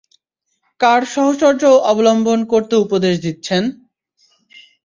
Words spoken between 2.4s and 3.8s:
করতে উপদেশ দিচ্ছেন?